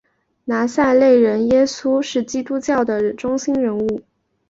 [0.45, 4.01] 拿撒勒人耶稣是基督教的中心人物。